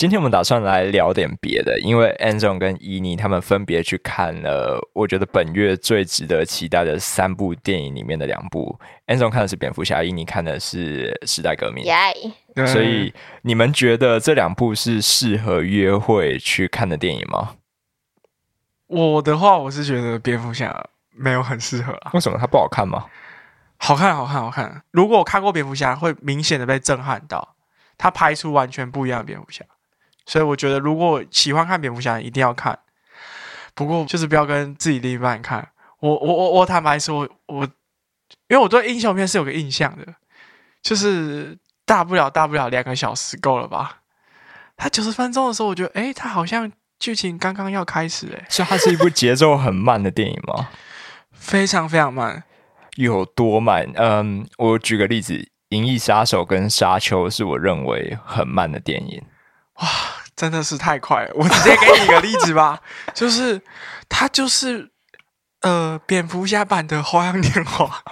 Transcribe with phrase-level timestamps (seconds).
[0.00, 8.80] 今天我们打算来聊点别的，因为 Anson 跟伊妮他们分别去看了，我觉得本月最值得期待的三部电影里面的两部。
[9.08, 11.84] Anson 看的是蝙蝠侠，伊妮看的是时代革命。
[11.84, 11.94] 耶！
[12.66, 17.56] 所以你们觉得这两部是适合约会去看的电影吗？
[18.86, 20.82] 我的话，我是觉得蝙蝠侠
[21.14, 22.12] 没有很适合啊。
[22.14, 23.04] 为什么它不好看吗？
[23.76, 24.82] 好看，好看，好看。
[24.92, 27.56] 如果我看过蝙蝠侠，会明显的被震撼到，
[27.98, 29.62] 他拍出完全不一样的蝙蝠侠。
[30.30, 32.78] 所以我觉得，如果喜欢看蝙蝠侠，一定要看。
[33.74, 35.70] 不过就是不要跟自己另一半看。
[35.98, 37.64] 我我我我坦白说，我
[38.46, 40.06] 因为我对英雄片是有个印象的，
[40.82, 44.02] 就是大不了大不了两个小时够了吧。
[44.76, 46.70] 他九十分钟的时候，我觉得，哎，他好像
[47.00, 50.68] 剧情刚刚要开始，哎，所以它是一部节奏很慢的电影吗？
[51.34, 52.44] 非常非常慢，
[52.94, 53.90] 有多慢？
[53.96, 55.34] 嗯，我举个例子，
[55.70, 59.20] 《银翼杀手》跟《沙丘》是我认为很慢的电影。
[59.74, 59.88] 哇！
[60.40, 62.80] 真的是太快了， 我直接给你一个例子吧，
[63.12, 63.60] 就是
[64.08, 64.90] 他就是
[65.60, 68.02] 呃蝙蝠侠版的《花样年华》，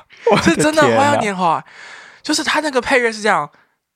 [0.44, 1.58] 是真的《花样年华》，
[2.22, 3.48] 就是他那个配乐是这样，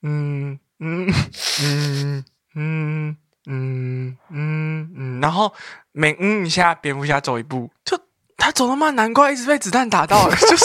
[0.02, 1.12] 嗯嗯
[1.60, 5.52] 嗯嗯嗯嗯嗯，然后
[5.92, 8.00] 每嗯一下蝙蝠侠走一步，就
[8.38, 10.64] 他走那么慢，难怪一直被子弹打到， 就是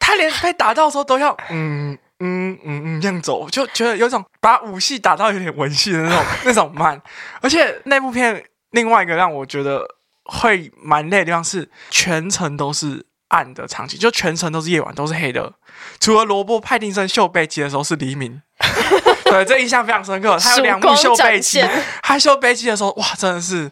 [0.00, 1.98] 他连被打到的时候都要嗯。
[2.20, 7.00] 嗯嗯嗯，这样走就觉得有种把武戏打到有点文戏的那种那种慢，
[7.40, 9.86] 而且那部片另外一个让我觉得
[10.24, 15.52] 会蛮累的地方是全程都是暗的场景，就全程都是夜晚，都是黑的，
[16.00, 18.42] 除了罗伯·派丁森秀背肌的时候是黎明。
[19.24, 20.38] 对，这印象非常深刻。
[20.38, 21.62] 他有两幕秀背肌，
[22.02, 23.70] 他秀背肌的时候，哇，真的是。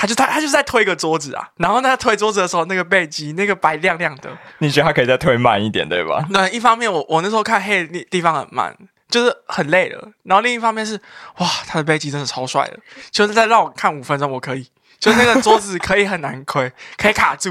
[0.00, 6.24] 他就他他就是在推个桌子啊，然后他推桌子的时候，那个背肌那个白亮亮的，你觉得他可以再推慢一点，对吧？
[6.30, 8.72] 那一方面，我我那时候看黑的地方很慢，
[9.10, 10.08] 就是很累了。
[10.22, 10.94] 然后另一方面是，
[11.38, 12.78] 哇，他的背肌真的超帅的，
[13.10, 14.64] 就是再让我看五分钟，我可以，
[15.00, 17.50] 就那个桌子可以很难推， 可以卡住，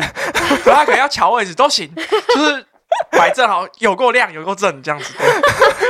[0.63, 1.93] 然后可能要调位置都行，
[2.33, 2.65] 就是
[3.11, 5.13] 摆正好，有够亮，有够正这样子，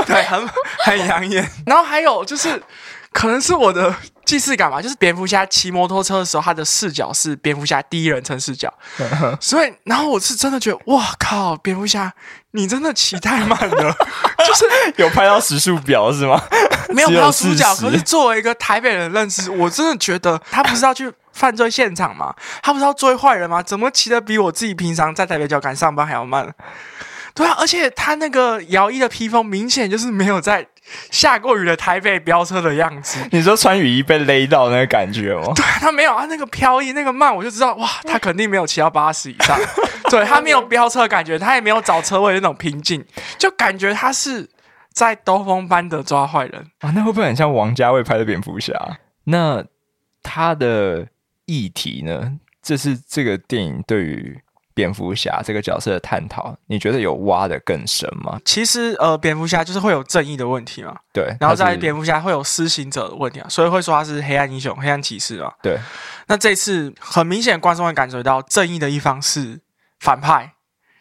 [0.07, 1.47] 对，很很养眼。
[1.67, 2.59] 然后还有就是。
[3.13, 3.95] 可能是我的
[4.27, 8.71] 既视感嘛，就是蝙蝠侠骑摩托车的时候，他的视角是蝙蝠侠第一人称视角，
[9.39, 12.11] 所以，然后我是真的觉得，哇靠，蝙蝠侠，
[12.51, 13.95] 你真的骑太慢了，
[14.45, 14.65] 就是
[14.97, 16.43] 有拍到时速表是吗？
[16.89, 22.35] 没有拍到时速表，可是作为一个台北人认识，我真的觉得他不是要去犯罪现场吗？
[22.61, 23.63] 他不是要追坏人吗？
[23.63, 26.53] 怎么骑的比我自己平常在台北脚赶上班还要慢？
[27.37, 30.67] 对啊，而且他那个摇曳的披风，明显就是没有在
[31.11, 33.19] 下过雨的台北飙车的样子。
[33.31, 35.53] 你说穿雨衣被勒到那个感觉吗？
[35.55, 39.55] 对他没有啊，那个飘逸那个慢，我就知道哇，他肯定没有骑到八十以上。
[40.09, 43.05] 对他没有飙车感觉，他也没有找车位那种平静，
[43.37, 44.49] 就感觉他是
[44.91, 46.91] 在兜风般的抓坏人啊。
[46.95, 48.73] 那会不会很像王家卫拍的蝙蝠侠？
[49.25, 49.63] 那
[50.23, 51.07] 他的
[51.45, 52.39] 议题呢？
[52.63, 54.39] 这是这个电影对于。
[54.77, 58.39] 蝙蝠侠这个角色的探讨，你觉得有挖的更深吗？
[58.45, 61.35] 其实，呃，蝙蝠侠就是会有正义的问题嘛，对。
[61.39, 65.51] 然后在蝙蝠侠会有施行者的问题啊，所以会说他是黑暗英雄、黑暗骑士嘛。
[65.63, 65.79] 对。
[66.27, 69.59] 那这次很明显，观众会感觉到正义的一方是
[69.99, 70.53] 反派，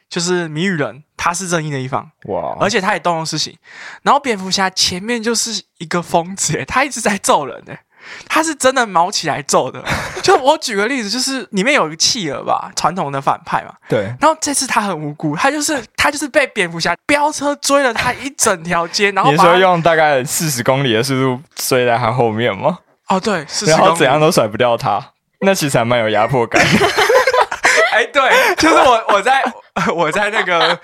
[0.09, 3.55] 就是谜语人，他是正义的一方哇，而且他也动用私刑。
[4.01, 7.79] 然后蝙蝠侠前面就是一个疯子，他一直在揍人诶。
[8.29, 9.83] 他是真的毛起来揍的，
[10.23, 13.73] 就我举个例子，就是里面有一个企鹅吧，传统的反派嘛。
[13.89, 14.05] 对。
[14.21, 22.79] 然后这次他很无辜，他就是他就是被蝙蝠侠飙车追了他一整条街，然后你说用大概四十公里的速度追在他后面吗？
[23.09, 25.01] 哦，对，然后怎样都甩不掉他，
[25.41, 26.61] 那其实还蛮有压迫感。
[27.93, 29.43] 哎，对，就是我我在
[29.95, 30.79] 我在那个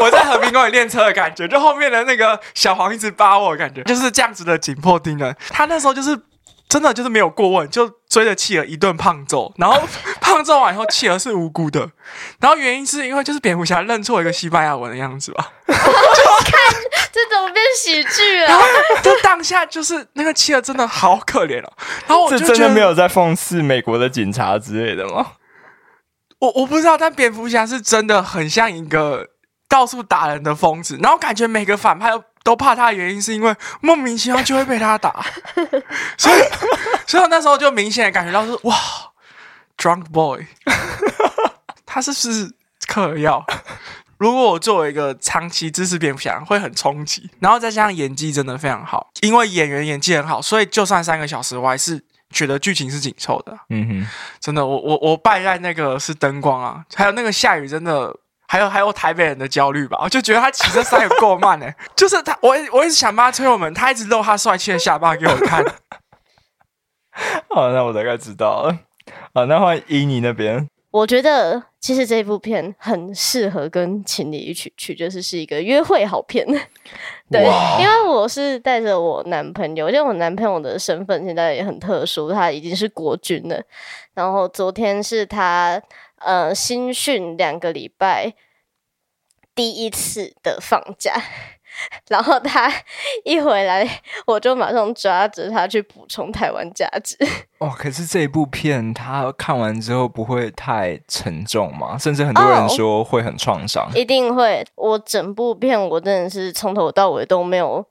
[0.00, 5.36] 我在和平公园练车的感觉，就后面的那个小黄一直扒我，感觉就是这样子的紧迫盯人。
[5.50, 6.18] 他那时候就是。
[6.70, 9.82] 真的就是没有过问，就追着企鹅一顿胖揍，然后
[10.22, 11.90] 胖揍完以后，企鹅是无辜的，
[12.38, 15.52] 然后原因是因为就是蝙蝠侠认错一个西班牙文的样子吧。
[15.66, 16.52] 我看
[17.12, 18.48] 这怎么变喜剧了？
[19.02, 21.72] 就当下就是那个企鹅真的好可怜哦。
[22.06, 25.32] 然后我就真的没有在讽刺美国的警察之类的吗？
[26.38, 29.26] 我我不知道，但蝙蝠侠是真的很像一个
[29.68, 32.22] 到处打人的疯子，然后感觉每个反派都。
[32.42, 35.24] 都怕他的原因是因为莫名其妙就会被他打，
[36.16, 36.40] 所以，
[37.06, 38.74] 所以我那时候就明显感觉到是哇
[39.76, 40.46] ，drunk boy，
[41.84, 42.54] 他是不是
[42.86, 43.44] 嗑药？
[44.16, 47.30] 如果我作为一个长期支持蝙蝠侠，会很冲击。
[47.40, 53.58] 然后再加上演技真的非常好，因为演员演技很好，所以就算三个小时，我还是觉得剧情是紧凑的。
[53.70, 54.06] 嗯哼，
[54.40, 58.14] 真的，我我我败在那个是灯光啊，还有那个下雨，真的。
[58.50, 65.64] 还有还有台北人的焦虑吧，我就觉得他骑车塞有够慢哎， 就是他，我我一直想帮他推我们，他一直露他帅气的下巴给我看，
[67.48, 68.76] 好，那我大概知道了。
[69.32, 70.68] 好，那换依你那边。
[70.90, 76.44] 我觉得其实这部片很适合跟情侣一起去，就是是一个约会好片。
[77.30, 77.44] 对，
[77.80, 83.62] 因为我是带着我男朋友，因为我男朋友的身份现在也很特殊，他已经是国军了。
[84.14, 85.80] 然后昨天是他
[86.20, 88.34] 呃新训两个礼拜
[89.54, 91.22] 第一次的放假。
[92.08, 92.70] 然后他
[93.24, 97.16] 一回来，我就马上抓着他去补充台湾价值。
[97.58, 101.96] 哦，可是这一部片他看完之后不会太沉重吗？
[101.96, 103.88] 甚至很多人说会很创伤。
[103.94, 104.66] 一定会。
[104.74, 107.86] 我整部片我真的是从头到尾都没有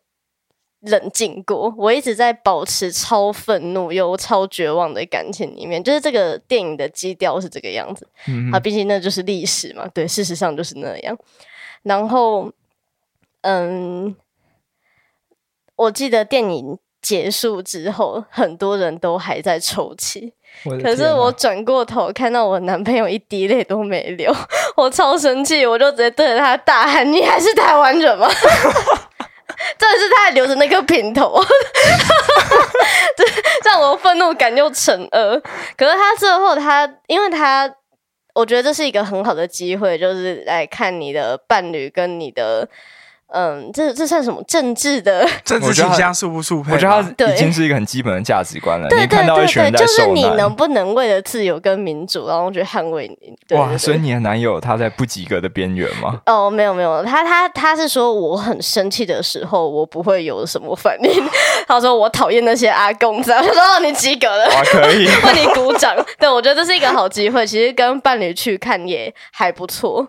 [0.81, 5.83] 冷静过，我一直在保持超愤怒又超绝望的感情里面。
[5.83, 8.07] 就是这个电影的基调是这个样子。
[8.27, 9.87] 嗯，啊，毕竟那就是历史嘛。
[9.93, 11.17] 对，事实上就是那样。
[11.83, 12.51] 然后。
[13.41, 14.13] 嗯，
[15.77, 20.33] 我记得电影结束之后，很多人都还在抽泣。
[20.83, 24.29] 可是我转过头看到我男朋友一滴泪都没流，
[24.75, 28.27] 我超生气，我就直接对着他大喊：“你还是台湾人吗？”
[29.79, 31.41] 真的是他留着那个平头，
[33.15, 33.23] 这
[33.69, 35.39] 让我愤怒感又乘二。
[35.75, 37.69] 可是他最后，他因为他，
[38.33, 42.67] 我觉得这是一个很好的机会，就是来看你的伴侣跟你的。
[43.31, 46.73] 嗯，这这算什么政治的 政治倾向速不速配？
[46.73, 48.87] 我觉得他已经是一个很基本的价值观了。
[48.89, 53.55] 你看到一群人在就是你能不能为了自由跟民主，然后去捍卫你？
[53.55, 56.19] 哇，所以你的男友他在不及格的边缘吗？
[56.25, 61.23] 哦，没有没有，他他他是说我很生气的时候，我不会有什么反应。
[61.67, 65.95] 他说我讨厌那些阿公子，我说哦，你及格了，可以 为你鼓掌。
[66.17, 70.07] 对，我觉得这是一个好机会，其实跟伴侣去看也还不错。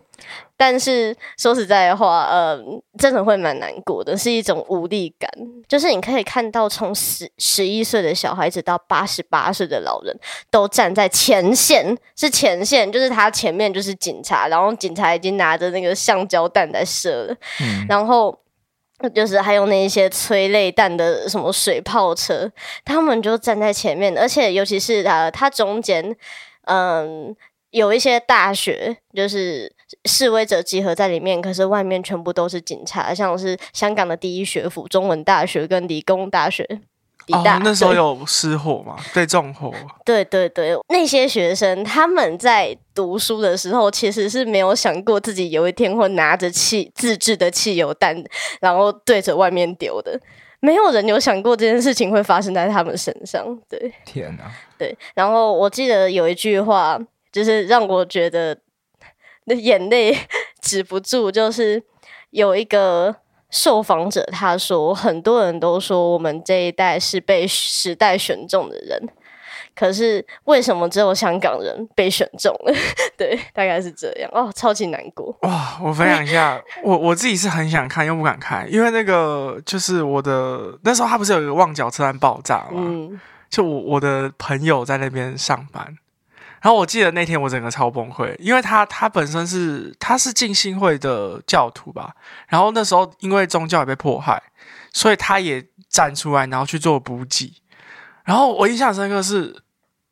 [0.61, 2.63] 但是说实在的话，呃，
[2.99, 5.27] 真的会蛮难过的，是一种无力感。
[5.67, 10.15] 就是你可以看到，从十十一岁的小孩子到八十八岁的老人，
[10.51, 17.37] 都站在前线，是前线，就是他前面就是警察，然后警察已经拿着那个橡胶弹在射了，
[17.89, 18.39] 然后
[19.15, 22.53] 就是还有那一些催泪弹的什么水炮车，
[22.85, 26.15] 他们就站在前面，而且尤其是他，他中间，
[26.67, 27.35] 嗯。
[27.73, 29.73] 有一些大学就是
[30.05, 36.65] 示威者集合在里面，可是外面全部都是警察，像是香港的第一学府中文大学跟理工大学。
[37.33, 38.97] 哦，那时候有失火吗？
[39.15, 39.73] 被纵火。
[40.05, 48.17] 对对对，那些学生他们在读书的时候，其实是没有想过自己有一天会拿着汽自制的汽油弹，
[48.61, 50.19] 然后对着外面丢的。
[50.61, 53.47] 没有人有想过这件事情会发生在他们身上。
[53.69, 54.51] 对，天哪！
[54.77, 56.99] 对，然后我记得有一句话。
[57.33, 58.61] 就是让我觉得那
[59.55, 60.17] 眼泪
[60.61, 61.31] 止不住。
[61.31, 61.83] 就是
[62.31, 63.15] 有一个
[63.51, 69.09] 受访者他说，很多人都说我们这一代是被时代选中的人，
[69.75, 72.73] 可是为什么只有香港人被选中了？
[73.19, 74.31] 对，大概是这样。
[74.33, 75.37] 哦，超级难过。
[75.43, 82.75] 哇，我分享一下，我我自己是很想看又不敢看，因为那个就是我的那时候他不是有一个旺角车站爆炸吗？
[82.77, 85.97] 嗯，就我我的朋友在那边上班。
[86.63, 92.15] 然后我记得那天我整个超崩溃，因为他他本身是他是浸信会的教徒吧，
[92.49, 94.43] 然后那时候因为宗教也被迫害，
[94.93, 97.55] 所以他也站出来，然后去做补给。
[98.25, 99.63] 然后我印象深刻是，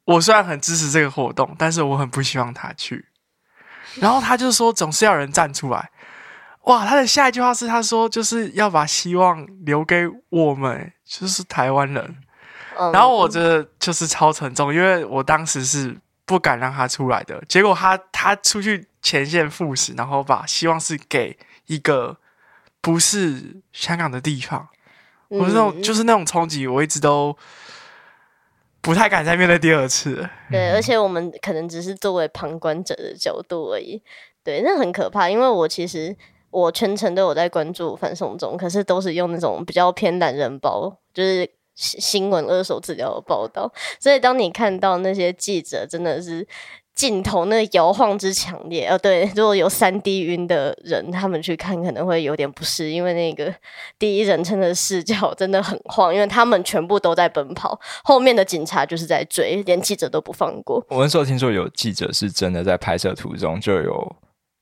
[0.06, 3.04] 我虽然很支持这个活动，但是我很不希望他去。
[3.96, 5.90] 然后他就说总是要人站出来，
[6.62, 6.86] 哇！
[6.86, 12.16] 他的下一句话是他说就是要把希望留给我们，就是台湾人。
[12.92, 15.94] 然后我觉得就是超沉重，因为我当时是。
[16.28, 22.18] 不敢让他出来的结果，他他出去前线赴死，然后把希望是给一个
[22.82, 24.68] 不是香港的地方。
[25.28, 27.34] 我那种就是那种冲击，我一直都
[28.82, 30.28] 不太敢再面对第二次。
[30.50, 34.02] 对，而且我们可能只是作为旁观者的角度而已。
[34.44, 36.14] 对，那很可怕，因为我其实
[36.50, 41.50] 我全程都有在关注反送中，可是都是用那种比较偏懒人包，就是。
[41.78, 46.44] 新闻二手资料的报道，所以当你看到那些记者真的是
[46.92, 53.54] 镜头那摇晃之强烈，呃，对，如果有三 D 晕的人，他们去看可能会有点不适，因为那个
[53.96, 60.84] 第一人称的视角 真的很晃，因为他们全部都在奔跑，后面的警察就是在追，连记者都不放过。
[60.88, 64.16] 我那时候听说有记者是真的在拍摄途中就有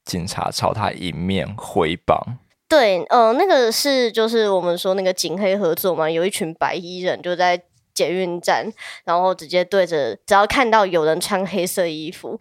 [0.04, 2.18] 警察朝他迎面挥棒。
[2.68, 7.62] 对，呃，那个是就是我们说那个警黑合作嘛，有一群白衣人就在
[7.94, 8.66] 捷运站，
[9.04, 12.38] 然后直接对着，只要看到有人穿黑色衣服，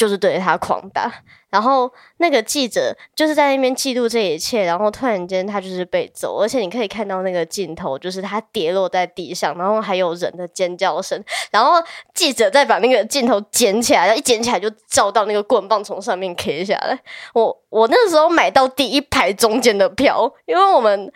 [0.00, 1.12] 就是对着他狂打。
[1.50, 11.72] 然后那个记者就是在那边记录这一切，然后突然间他就是被揍，而且你可以看到那个镜头，就是他跌落在地上，然后还有人的尖叫声，然后
[12.14, 16.98] 记者再把那个镜头捡起来，然后一捡起来就照到那个棍棒从上面 K 下来。
[17.34, 21.12] 我我那时候买到第一排中间的票，因为我们。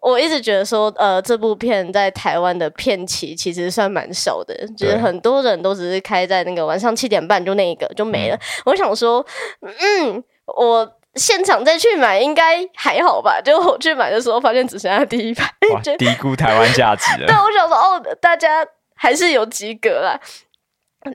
[0.00, 8.38] 我一直觉得说，呃，这部片在台湾的片期其实算蛮少的，就是很多人都只是开在那个晚上七点半就那一个就没了。
[8.64, 9.24] 我想说，
[9.60, 13.40] 嗯，我现场再去买应该还好吧？
[13.42, 15.52] 就我去买的时候发现只剩下第一排，
[15.98, 17.26] 低估台湾价值了。
[17.26, 20.18] 对，我想说，哦，大家还是有及格啦。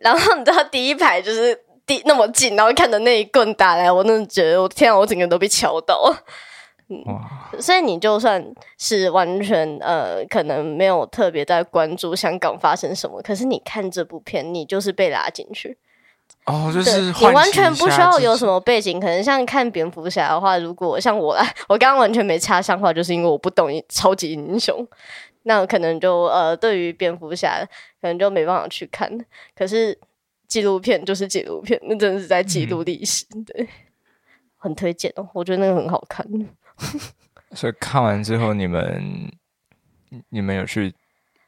[0.02, 6.16] 然后你知道第一排就是第那么近，然后看着那一棍打来，我真的觉得我天啊，我整个人都被敲到。
[7.06, 7.50] 哇！
[7.60, 15.78] 所以你就算是完全呃，可能没有特别在关注香港发生什么，可是你看这部片，你就是被拉进去。
[16.46, 24.88] 哦，就是你完全不需要有什么背景，可能像看蝙蝠侠的话，如果像我来， 我刚刚完全没插上话，就是因为我不懂超级英雄，
[25.44, 27.68] 那可能就呃，对于蝙蝠侠
[28.00, 29.10] 可能就没办法去看。
[29.56, 29.98] 可是
[30.48, 33.68] 纪录片就是纪录片，那真的是在记录历史，对，
[34.58, 36.24] 很推荐哦，我觉得那个很好看。
[37.56, 39.32] 所以看完之后，你们
[40.30, 40.94] 你们有去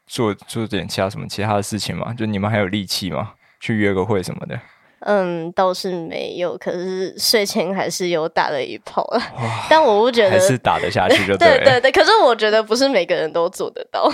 [0.05, 2.13] 做做点其他什么其他的事情吗？
[2.13, 3.33] 就你们还有力气吗？
[3.59, 4.59] 去约个会什么的？
[5.01, 9.21] 嗯，倒是没有，可是睡前还是有打了一炮了。
[9.69, 11.91] 但我不觉得还是打得下去就 对对对。
[11.91, 14.11] 可是我觉得不是每个人都做得到，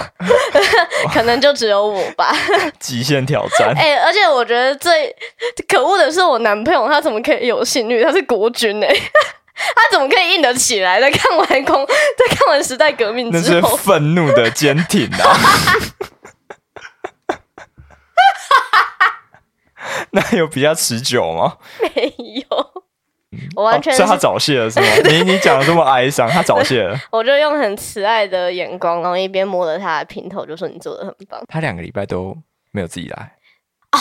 [1.14, 2.34] 可能就只有我吧。
[2.80, 3.74] 极限挑战。
[3.78, 5.16] 哎，而且我觉得最
[5.70, 8.04] 可恶的是我男朋友，他怎么可以有性欲？
[8.04, 8.94] 他是国军哎。
[9.76, 11.00] 他怎么可以硬得起来？
[11.00, 15.38] 在看完空，在看完时代革命之后，那是愤怒的坚挺啊！
[20.12, 21.58] 那有比较持久吗？
[21.82, 22.84] 没有，
[23.56, 24.88] 我完全是他早泄了，是吗？
[25.10, 26.98] 你你讲的这么哀伤，他早泄了。
[27.12, 32.36] 我就用很慈爱的眼光，然后一边摸着他的平头，就说：“你做的很棒。”他两个礼拜都
[32.72, 33.36] 没有自己来
[33.92, 34.00] 啊，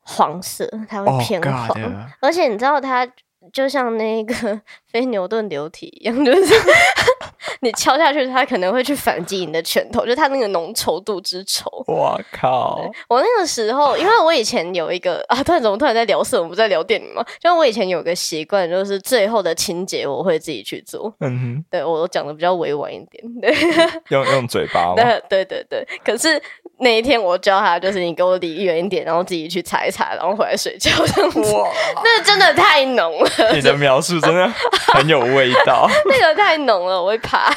[0.00, 1.76] 黄色，他会偏黄，
[2.20, 3.08] 而且你知道他。
[3.52, 6.54] 就像那个 非牛顿流体一样，就是
[7.62, 11.66] 你敲下去，它可能会去反击你的拳头，就它那个浓稠度之稠。
[11.86, 12.90] 我靠！
[13.08, 16.38] 我那个时候，因为我以前有一个啊，突然怎么突然在聊色？
[16.38, 17.24] 我们不在聊电影吗？
[17.40, 21.14] 就我以前有个习惯，就是最后的清洁我会自己去做。
[21.20, 23.54] 嗯哼，对我讲的比较委婉一点，对，
[24.10, 24.94] 用用嘴巴。
[24.96, 26.42] 对对对对，可是。
[26.78, 30.90] 那一天我教他，就是你给我离远一点，然后自己去擦一擦，然后回来睡觉。
[31.00, 31.70] 哇，
[32.02, 33.52] 那真的太浓了！
[33.54, 34.48] 你的描述真的
[34.92, 35.88] 很有味道。
[36.06, 37.51] 那个太浓了，我会怕。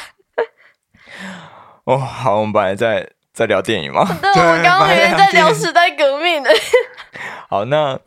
[1.84, 4.04] 哦，好，我们本来在在聊电影吗？
[4.20, 6.50] 对，我刚刚明明在聊时代革命的。
[7.48, 7.98] 好，那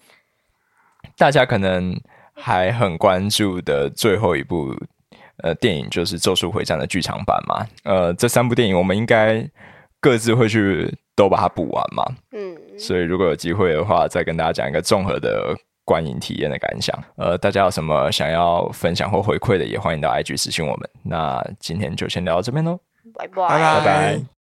[1.17, 1.99] 大家可能
[2.33, 4.75] 还很关注的最后一部
[5.43, 7.65] 呃电影就是《咒术回战》的剧场版嘛？
[7.83, 9.47] 呃，这三部电影我们应该
[9.99, 10.93] 各自会去。
[11.19, 16.97] 都把它补完嘛，嗯，所以如果有机会的话，再跟大家讲一个综合的观影体验的感想。
[17.17, 20.89] 呃，大家有什么想要分享或回馈的，也欢迎到 IG 私信我们。
[21.03, 22.79] 那今天就先聊到这边喽，
[23.13, 24.38] 拜拜拜拜。